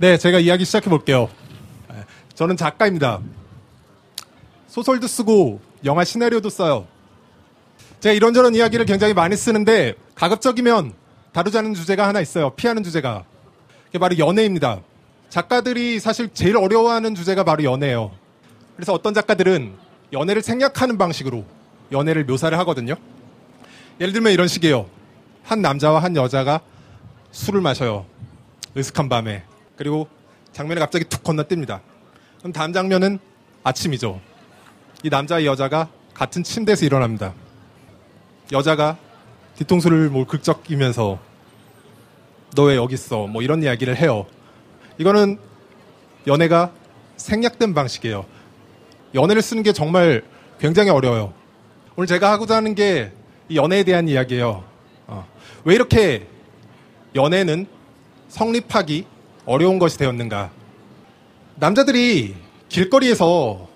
[0.00, 1.28] 네, 제가 이야기 시작해 볼게요.
[2.32, 3.20] 저는 작가입니다.
[4.66, 6.86] 소설도 쓰고 영화 시나리오도 써요.
[8.00, 10.94] 제가 이런저런 이야기를 굉장히 많이 쓰는데 가급적이면
[11.32, 12.48] 다루자는 주제가 하나 있어요.
[12.54, 13.26] 피하는 주제가.
[13.84, 14.80] 그게 바로 연애입니다.
[15.28, 18.10] 작가들이 사실 제일 어려워하는 주제가 바로 연애예요.
[18.76, 19.74] 그래서 어떤 작가들은
[20.14, 21.44] 연애를 생략하는 방식으로
[21.92, 22.94] 연애를 묘사를 하거든요.
[24.00, 24.88] 예를 들면 이런 식이에요.
[25.42, 26.62] 한 남자와 한 여자가
[27.32, 28.06] 술을 마셔요.
[28.78, 29.49] 으슥한 밤에.
[29.80, 30.06] 그리고
[30.52, 31.80] 장면이 갑자기 툭 건너뜁니다.
[32.40, 33.18] 그럼 다음 장면은
[33.64, 34.20] 아침이죠.
[35.02, 37.32] 이 남자와 여자가 같은 침대에서 일어납니다.
[38.52, 38.98] 여자가
[39.56, 41.18] 뒤통수를 뭐 긁적이면서
[42.54, 43.26] 너 왜 여기 있어?
[43.26, 44.26] 뭐 이런 이야기를 해요.
[44.98, 45.38] 이거는
[46.26, 46.72] 연애가
[47.16, 48.26] 생략된 방식이에요.
[49.14, 50.22] 연애를 쓰는 게 정말
[50.58, 51.32] 굉장히 어려워요.
[51.96, 53.12] 오늘 제가 하고자 하는 게
[53.48, 54.62] 이 연애에 대한 이야기예요.
[55.06, 55.26] 어.
[55.64, 56.26] 왜 이렇게
[57.14, 57.66] 연애는
[58.28, 59.06] 성립하기
[59.46, 60.50] 어려운 것이 되었는가?
[61.56, 62.34] 남자들이
[62.68, 63.68] 길거리에서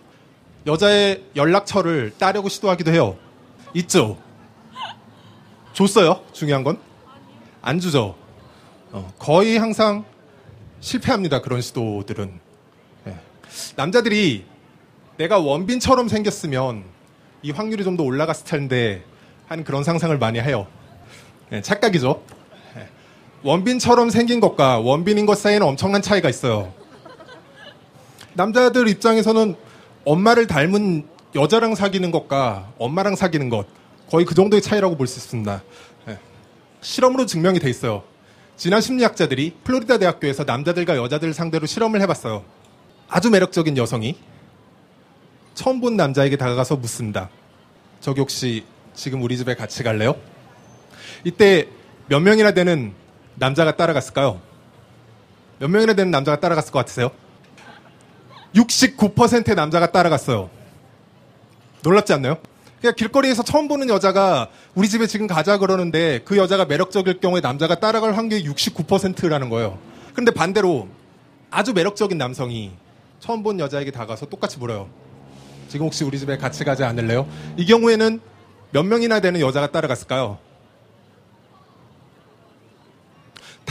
[0.66, 3.16] 여자의 연락처를 따려고 시도하기도 해요.
[3.74, 4.18] 있죠?
[5.72, 6.22] 줬어요?
[6.32, 6.78] 중요한 건?
[7.60, 8.14] 안 주죠?
[8.92, 10.04] 어, 거의 항상
[10.80, 11.40] 실패합니다.
[11.42, 12.40] 그런 시도들은.
[13.08, 13.16] 예.
[13.76, 14.44] 남자들이
[15.16, 16.84] 내가 원빈처럼 생겼으면
[17.42, 19.04] 이 확률이 좀 더 올라갔을 텐데
[19.48, 20.66] 하는 그런 상상을 많이 해요.
[21.52, 22.22] 예, 착각이죠.
[23.44, 23.48] 예.
[23.48, 26.72] 원빈처럼 생긴 것과 원빈인 것 사이에는 엄청난 차이가 있어요.
[28.34, 29.54] 남자들 입장에서는
[30.04, 33.66] 엄마를 닮은 여자랑 사귀는 것과 엄마랑 사귀는 것
[34.10, 35.62] 거의 그 정도의 차이라고 볼 수 있습니다.
[36.08, 36.18] 예.
[36.80, 38.02] 실험으로 증명이 돼 있어요.
[38.56, 42.44] 지난 심리학자들이 플로리다 대학교에서 남자들과 여자들 상대로 실험을 해봤어요.
[43.08, 44.16] 아주 매력적인 여성이
[45.54, 47.30] 처음 본 남자에게 다가가서 묻습니다.
[48.00, 50.14] 저기 혹시 지금 우리 집에 같이 갈래요?
[51.24, 51.68] 이때
[52.08, 52.92] 몇 명이나 되는
[53.36, 54.40] 남자가 따라갔을까요?
[55.58, 57.10] 몇 명이나 되는 남자가 따라갔을 것 같으세요?
[58.54, 60.50] 69%의 남자가 따라갔어요.
[61.82, 62.36] 놀랍지 않나요?
[62.80, 67.80] 그냥 길거리에서 처음 보는 여자가 우리 집에 지금 가자 그러는데 그 여자가 매력적일 경우에 남자가
[67.80, 69.78] 따라갈 확률이 69%라는 거예요.
[70.12, 70.89] 그런데 반대로
[71.51, 72.72] 아주 매력적인 남성이
[73.20, 74.89] 처음 본 여자에게 다가서 똑같이 물어요.
[75.68, 77.27] 지금 혹시 우리 집에 같이 가지 않을래요?
[77.56, 78.20] 이 경우에는
[78.70, 80.39] 몇 명이나 되는 여자가 따라갔을까요?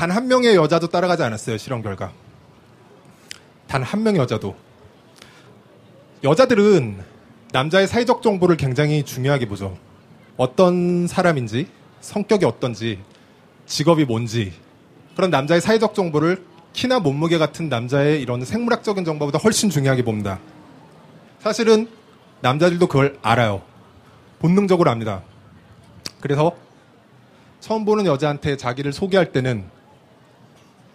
[0.04, 2.12] 단 한 명의 여자도 따라가지 않았어요, 실험 결과.
[3.68, 4.54] 단 한 명의 여자도.
[6.26, 7.02] 여자들은
[7.54, 9.78] 남자의 사회적 정보를 굉장히 중요하게 보죠.
[10.36, 11.70] 어떤 사람인지,
[12.02, 13.00] 성격이 어떤지,
[13.66, 14.52] 직업이 뭔지,
[15.16, 16.44] 그런 남자의 사회적 정보를
[16.74, 20.38] 키나 몸무게 같은 남자의 이런 생물학적인 정보보다 훨씬 중요하게 봅니다.
[21.40, 21.88] 사실은
[22.42, 23.62] 남자들도 그걸 알아요.
[24.40, 25.24] 본능적으로 압니다.
[26.20, 26.58] 그래서
[27.62, 29.72] 처음 보는 여자한테 자기를 소개할 때는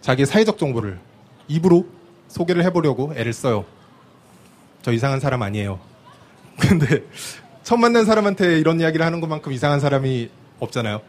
[0.01, 0.99] 자기의 사회적 정보를
[1.47, 1.87] 입으로
[2.27, 3.65] 소개를 해보려고 애를 써요.
[4.81, 5.79] 저 이상한 사람 아니에요.
[6.59, 7.03] 근데
[7.63, 10.29] 처음 만난 사람한테 이런 이야기를 하는 것만큼 이상한 사람이
[10.59, 11.01] 없잖아요.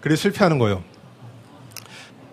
[0.00, 0.82] 그래서 실패하는 거예요.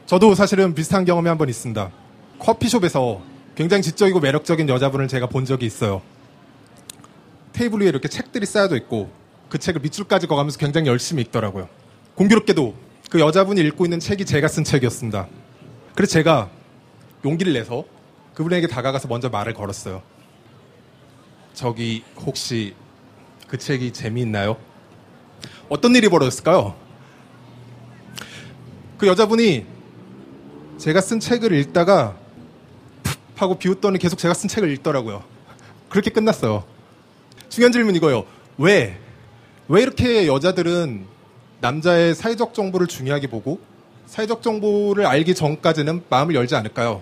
[0.05, 1.91] 저도 사실은 비슷한 경험이 한 번 있습니다.
[2.39, 3.21] 커피숍에서
[3.55, 6.01] 굉장히 지적이고 매력적인 여자분을 제가 본 적이 있어요.
[7.53, 9.11] 테이블 위에 이렇게 책들이 쌓여져 있고
[9.49, 11.69] 그 책을 밑줄까지 거가면서 굉장히 열심히 읽더라고요.
[12.15, 12.73] 공교롭게도
[13.09, 15.27] 그 여자분이 읽고 있는 책이 제가 쓴 책이었습니다.
[15.95, 16.49] 그래서 제가
[17.23, 17.85] 용기를 내서
[18.33, 20.01] 그분에게 다가가서 먼저 말을 걸었어요.
[21.53, 22.73] 저기 혹시
[23.47, 24.57] 그 책이 재미있나요?
[25.69, 26.75] 어떤 일이 벌어졌을까요?
[28.97, 29.65] 그 여자분이
[30.77, 32.17] 제가 쓴 책을 읽다가
[33.03, 35.23] 푹 하고 비웃더니 계속 제가 쓴 책을 읽더라고요.
[35.89, 36.63] 그렇게 끝났어요.
[37.49, 38.25] 중요한 질문 이거예요.
[38.57, 38.99] 왜?
[39.67, 41.05] 왜 이렇게 여자들은
[41.61, 43.59] 남자의 사회적 정보를 중요하게 보고
[44.13, 47.01] 사회적 정보를 알기 전까지는 마음을 열지 않을까요?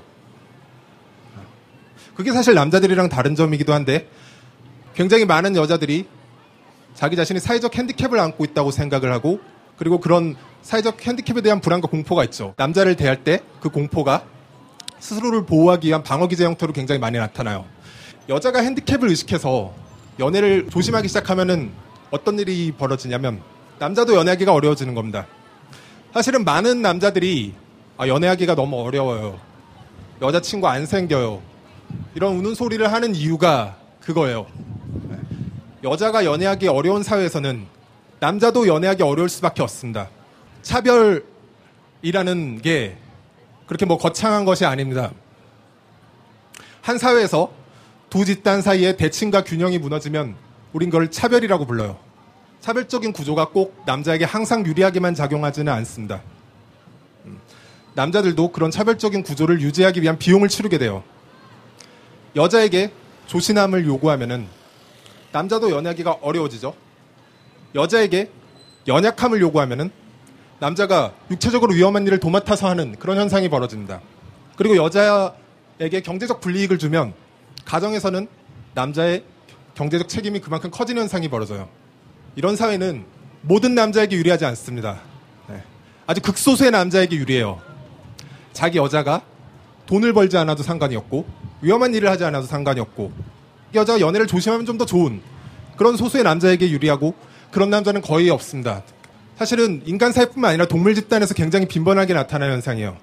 [2.16, 4.08] 그게 사실 남자들이랑 다른 점이기도 한데
[4.94, 6.08] 굉장히 많은 여자들이
[6.94, 9.42] 자기 자신이 사회적 핸디캡을 안고 있다고 생각을 하고
[9.76, 12.54] 그리고 그런 사회적 핸디캡에 대한 불안과 공포가 있죠.
[12.56, 14.24] 남자를 대할 때 그 공포가
[15.00, 17.66] 스스로를 보호하기 위한 방어 기제 형태로 굉장히 많이 나타나요.
[18.30, 19.74] 여자가 핸디캡을 의식해서
[20.18, 21.72] 연애를 조심하기 시작하면은
[22.10, 23.42] 어떤 일이 벌어지냐면
[23.80, 25.28] 남자도 연애하기가 어려워지는 겁니다.
[26.14, 27.54] 사실은 많은 남자들이
[27.98, 29.40] 아, 연애하기가 너무 어려워요.
[30.22, 31.42] 여자친구 안 생겨요.
[32.16, 34.46] 이런 우는 소리를 하는 이유가 그거예요.
[35.84, 37.66] 여자가 연애하기 어려운 사회에서는
[38.20, 40.10] 남자도 연애하기 어려울 수밖에 없습니다.
[40.62, 42.98] 차별이라는 게
[43.66, 45.12] 그렇게 뭐 거창한 것이 아닙니다.
[46.82, 47.52] 한 사회에서
[48.10, 50.36] 두 집단 사이에 대칭과 균형이 무너지면
[50.74, 51.98] 우린 그걸 차별이라고 불러요.
[52.62, 56.22] 차별적인 구조가 꼭 남자에게 항상 유리하게만 작용하지는 않습니다.
[57.26, 57.40] 음.
[57.96, 61.04] 남자들도 그런 차별적인 구조를 유지하기 위한 비용을 치르게 돼요.
[62.36, 62.94] 여자에게
[63.26, 64.48] 조신함을 요구하면은
[65.32, 66.74] 남자도 연애하기가 어려워지죠.
[67.74, 68.30] 여자에게
[68.88, 69.92] 연약함을 요구하면은
[70.60, 74.02] 남자가 육체적으로 위험한 일을 도맡아서 하는 그런 현상이 벌어집니다.
[74.56, 77.14] 그리고 여자에게 경제적 불이익을 주면
[77.66, 78.28] 가정에서는
[78.76, 79.24] 남자의
[79.74, 81.81] 경제적 책임이 그만큼 커지는 현상이 벌어져요.
[82.36, 83.06] 이런 사회는
[83.42, 85.00] 모든 남자에게 유리하지 않습니다.
[85.48, 85.62] 네.
[86.08, 87.60] 아주 극소수의 남자에게 유리해요.
[88.54, 89.22] 자기 여자가
[89.88, 91.26] 돈을 벌지 않아도 상관이 없고
[91.62, 93.12] 위험한 일을 하지 않아도 상관이 없고
[93.74, 95.22] 여자가 연애를 조심하면 좀 더 좋은
[95.78, 97.14] 그런 소수의 남자에게 유리하고
[97.52, 98.84] 그런 남자는 거의 없습니다.
[99.38, 102.98] 사실은 인간 사회뿐만 아니라 동물 집단에서 굉장히 빈번하게 나타나는 현상이에요.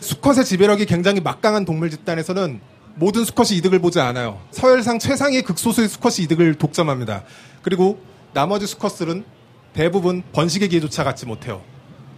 [0.00, 2.60] 수컷의 지배력이 굉장히 막강한 동물 집단에서는
[2.94, 4.40] 모든 수컷이 이득을 보지 않아요.
[4.52, 7.24] 서열상 최상의 극소수의 수컷이 이득을 독점합니다.
[7.62, 8.00] 그리고
[8.32, 9.24] 나머지 수컷들은
[9.72, 11.62] 대부분 번식의 기회조차 갖지 못해요.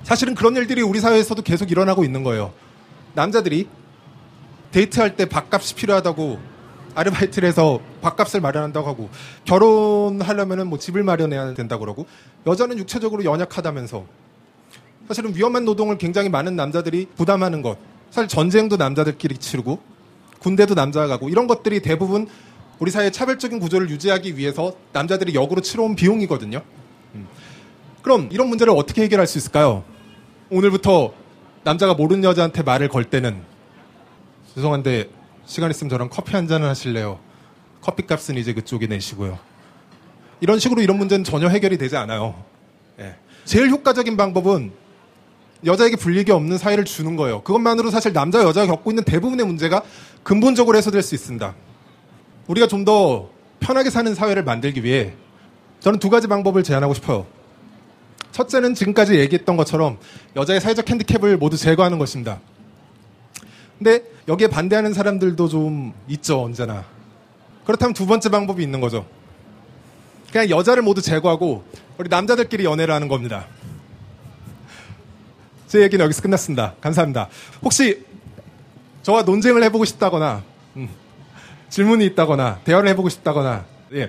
[0.02, 2.52] 사실은 그런 일들이 우리 사회에서도 계속 일어나고 있는 거예요.
[3.14, 3.68] 남자들이
[4.72, 6.54] 데이트할 때 밥값이 필요하다고
[6.94, 9.08] 아르바이트를 해서 밥값을 마련한다고 하고
[9.44, 12.06] 결혼하려면은 뭐 집을 마련해야 된다고 그러고
[12.46, 14.04] 여자는 육체적으로 연약하다면서
[15.08, 17.78] 사실은 위험한 노동을 굉장히 많은 남자들이 부담하는 것
[18.10, 19.80] 사실 전쟁도 남자들끼리 치르고
[20.38, 22.28] 군대도 남자가 가고 이런 것들이 대부분
[22.78, 26.62] 우리 사회의 차별적인 구조를 유지하기 위해서 남자들이 역으로 치러온 비용이거든요.
[27.14, 27.26] 음.
[28.02, 29.84] 그럼 이런 문제를 어떻게 해결할 수 있을까요?
[30.50, 31.14] 오늘부터
[31.62, 33.42] 남자가 모르는 여자한테 말을 걸 때는
[34.54, 35.08] 죄송한데
[35.46, 37.18] 시간 있으면 저랑 커피 한 잔을 하실래요?
[37.80, 39.38] 커피 값은 이제 그쪽이 내시고요.
[40.40, 42.44] 이런 식으로 이런 문제는 전혀 해결이 되지 않아요.
[42.98, 43.16] 예.
[43.44, 44.72] 제일 효과적인 방법은
[45.64, 47.42] 여자에게 불리기 없는 사회를 주는 거예요.
[47.42, 49.82] 그것만으로 사실 남자 여자가 겪고 있는 대부분의 문제가
[50.22, 51.54] 근본적으로 해소될 수 있습니다.
[52.46, 53.30] 우리가 좀 더
[53.60, 55.14] 편하게 사는 사회를 만들기 위해
[55.80, 57.26] 저는 두 가지 방법을 제안하고 싶어요.
[58.32, 59.98] 첫째는 지금까지 얘기했던 것처럼
[60.36, 62.40] 여자의 사회적 핸디캡을 모두 제거하는 것입니다.
[63.78, 66.84] 근데 여기에 반대하는 사람들도 좀 있죠, 언제나.
[67.64, 69.06] 그렇다면 두 번째 방법이 있는 거죠.
[70.30, 71.64] 그냥 여자를 모두 제거하고
[71.96, 73.46] 우리 남자들끼리 연애를 하는 겁니다.
[75.68, 76.74] 제 얘기는 여기서 끝났습니다.
[76.80, 77.28] 감사합니다.
[77.62, 78.04] 혹시
[79.02, 80.42] 저와 논쟁을 해보고 싶다거나
[80.76, 80.88] 음,
[81.74, 84.08] 질문이 있다거나 대화를 해보고 싶다거나 예.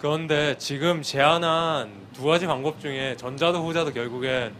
[0.00, 4.52] 그런데 지금 제안한 두 가지 방법 중에 전자도 후자도 결국엔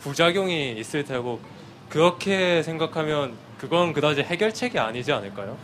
[0.00, 1.40] 부작용이 있을 테고
[1.88, 5.56] 그렇게 생각하면 그건 그다지 해결책이 아니지 않을까요?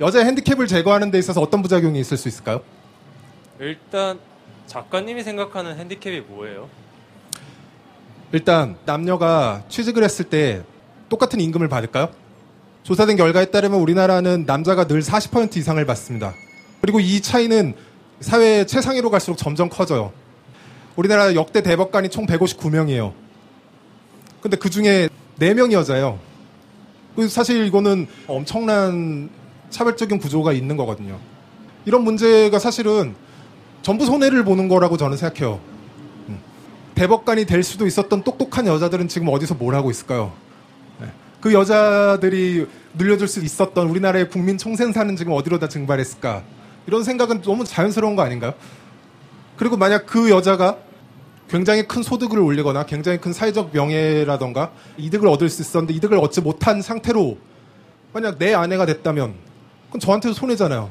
[0.00, 2.62] 여자의 핸디캡을 제거하는 데 있어서 어떤 부작용이 있을 수 있을까요?
[3.58, 4.20] 일단
[4.66, 6.68] 작가님이 생각하는 핸디캡이 뭐예요?
[8.30, 10.62] 일단 남녀가 취직을 했을 때
[11.08, 12.21] 똑같은 임금을 받을까요?
[12.82, 16.34] 조사된 결과에 따르면 우리나라는 남자가 늘 40% 이상을 받습니다.
[16.80, 17.74] 그리고 이 차이는
[18.20, 20.12] 사회 최상위로 갈수록 점점 커져요.
[20.96, 23.12] 우리나라 역대 대법관이 총 159명이에요.
[24.40, 25.08] 근데 그 중에
[25.38, 26.18] 4명이 여자예요.
[27.14, 29.30] 그 사실 이거는 엄청난
[29.70, 31.18] 차별적인 구조가 있는 거거든요.
[31.84, 33.14] 이런 문제가 사실은
[33.82, 35.60] 전부 손해를 보는 거라고 저는 생각해요.
[36.28, 36.38] 음.
[36.94, 40.32] 대법관이 될 수도 있었던 똑똑한 여자들은 지금 어디서 뭘 하고 있을까요?
[41.42, 41.48] 네.
[41.50, 46.42] 그 여자들이 늘려줄 수 있었던 우리나라의 국민 총생산은 지금 어디로 다 증발했을까?
[46.86, 48.54] 이런 생각은 너무 자연스러운 거 아닌가요?
[49.56, 50.78] 그리고 만약 그 여자가
[51.48, 56.80] 굉장히 큰 소득을 올리거나 굉장히 큰 사회적 명예라던가 이득을 얻을 수 있었는데 이득을 얻지 못한
[56.80, 57.36] 상태로
[58.12, 59.34] 만약 내 아내가 됐다면
[59.86, 60.90] 그건 저한테도 손해잖아요.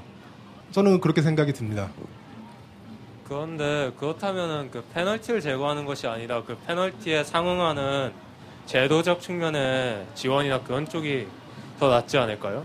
[0.72, 1.89] 저는 그렇게 생각이 듭니다.
[3.27, 8.12] 그런데 그렇다면은 그 페널티를 제거하는 것이 아니라 그 페널티에 상응하는
[8.65, 11.27] 제도적 측면의 지원이나 그런 쪽이
[11.80, 12.63] 더 낫지 않을까요?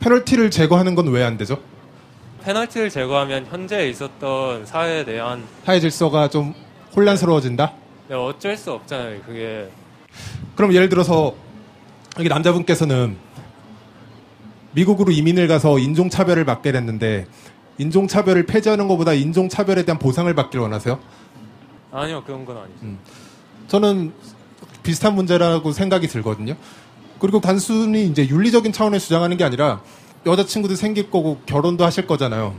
[0.00, 1.58] 페널티를 제거하는 건 왜 안 되죠?
[2.42, 6.54] 페널티를 제거하면 현재 있었던 사회에 대한 사회 질서가 좀
[6.94, 7.72] 혼란스러워진다?
[8.08, 9.20] 네, 어쩔 수 없잖아요.
[9.22, 9.68] 그게
[10.54, 11.34] 그럼 예를 들어서
[12.18, 13.16] 여기 남자분께서는
[14.72, 17.26] 미국으로 이민을 가서 인종차별을 받게 됐는데
[17.78, 20.98] 인종차별을 폐지하는 것보다 인종차별에 대한 보상을 받길 원하세요?
[21.92, 22.78] 아니요 그런 건 아니죠.
[22.82, 22.98] 음.
[23.66, 24.12] 저는
[24.88, 26.56] 비슷한 문제라고 생각이 들거든요.
[27.18, 29.82] 그리고 단순히 이제 윤리적인 차원에서 주장하는 게 아니라
[30.24, 32.54] 여자친구도 생길 거고 결혼도 하실 거잖아요.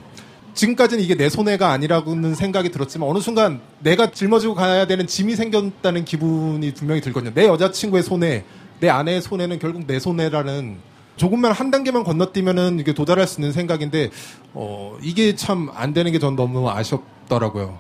[0.54, 6.06] 지금까지는 이게 내 손해가 아니라고는 생각이 들었지만 어느 순간 내가 짊어지고 가야 되는 짐이 생겼다는
[6.06, 7.34] 기분이 분명히 들거든요.
[7.34, 8.44] 내 여자친구의 손해,
[8.80, 10.78] 내 아내의 손해는 결국 내 손해라는
[11.16, 14.12] 조금만 한 단계만 건너뛰면은 이게 도달할 수 있는 생각인데
[14.54, 17.80] 어 이게 참 안 되는 게 전 너무 아쉽더라고요.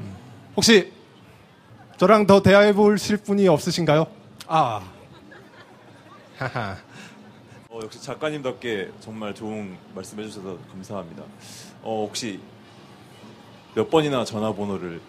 [0.00, 0.16] 음.
[0.56, 0.90] 혹시
[1.96, 4.06] 저랑 더 대화해 보실 분이 없으신가요?
[4.48, 4.82] 아.
[6.36, 6.76] 하하.
[7.70, 11.22] 어, 역시 작가님답게 정말 좋은 말씀 해 주셔서 감사합니다.
[11.82, 12.40] 어, 혹시
[13.74, 15.00] 몇 번이나 전화번호를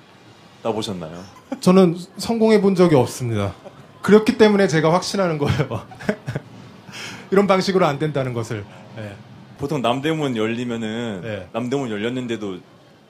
[0.64, 1.24] 따보셨나요?
[1.60, 3.54] 저는 성공해 본 적이 없습니다.
[4.02, 5.86] 그렇기 때문에 제가 확신하는 거예요.
[7.32, 8.64] 이런 방식으로 안 된다는 것을.
[8.98, 9.16] 예.
[9.58, 11.50] 보통 남대문 열리면은 네.
[11.54, 12.60] 남대문 열렸는데도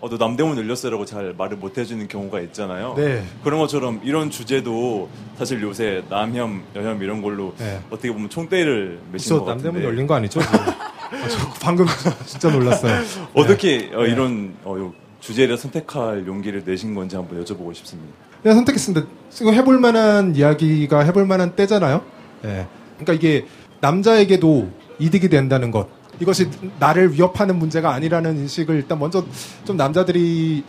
[0.05, 2.93] 어, 너 남대문 열렸어라고 잘 말을 못 해주는 경우가 있잖아요.
[2.95, 3.23] 네.
[3.43, 7.79] 그런 것처럼 이런 주제도 사실 요새 남혐, 여혐 이런 걸로 네.
[7.89, 10.41] 어떻게 보면 총대를 매신 저것 같은데 남대문 열린 거 아니죠?
[10.41, 10.59] 지금?
[10.61, 11.87] 아, 저 방금
[12.27, 13.01] 진짜 놀랐어요.
[13.33, 14.11] 어떻게 어, 네.
[14.11, 18.13] 이런 어, 요 주제를 선택할 용기를 내신 건지 한번 여쭤보고 싶습니다.
[18.43, 19.07] 그냥 선택했습니다.
[19.41, 22.03] 이거 해볼 만한 이야기가 해볼 만한 때잖아요.
[22.43, 22.67] 예.
[22.99, 23.47] 그러니까 이게
[23.81, 24.69] 남자에게도
[24.99, 25.87] 이득이 된다는 것.
[26.19, 29.25] 이것이 나를 위협하는 문제가 아니라는 인식을 일단 먼저
[29.65, 30.63] 좀 남자들이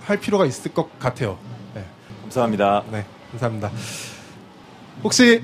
[0.00, 1.38] 할 필요가 있을 것 같아요.
[1.76, 1.84] 예.
[2.22, 2.84] 감사합니다.
[2.90, 3.70] 네, 감사합니다.
[5.04, 5.42] 혹시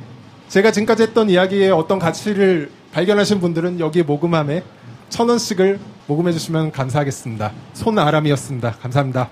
[0.49, 4.63] 제가 지금까지 했던 이야기에 어떤 가치를 발견하신 분들은 여기 모금함에
[5.09, 7.53] 천 원씩을 모금해 주시면 감사하겠습니다.
[7.75, 8.73] 손아람이었습니다.
[8.73, 9.31] 감사합니다.